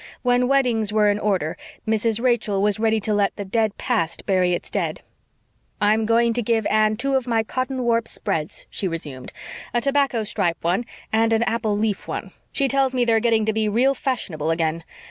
When 0.23 0.47
weddings 0.47 0.91
were 0.91 1.11
in 1.11 1.19
order 1.19 1.55
Mrs. 1.87 2.19
Rachel 2.19 2.59
was 2.63 2.79
ready 2.79 2.99
to 3.01 3.13
let 3.13 3.35
the 3.35 3.45
dead 3.45 3.77
past 3.77 4.25
bury 4.25 4.53
its 4.53 4.71
dead. 4.71 5.01
"I'm 5.79 6.07
going 6.07 6.33
to 6.33 6.41
give 6.41 6.65
Anne 6.71 6.97
two 6.97 7.13
of 7.13 7.27
my 7.27 7.43
cotton 7.43 7.83
warp 7.83 8.07
spreads," 8.07 8.65
she 8.71 8.87
resumed. 8.87 9.31
"A 9.75 9.79
tobacco 9.79 10.23
stripe 10.23 10.57
one 10.63 10.85
and 11.13 11.33
an 11.33 11.43
apple 11.43 11.77
leaf 11.77 12.07
one. 12.07 12.31
She 12.51 12.67
tells 12.67 12.95
me 12.95 13.05
they're 13.05 13.19
getting 13.19 13.45
to 13.45 13.53
be 13.53 13.69
real 13.69 13.93
fashionable 13.93 14.49
again. 14.49 14.83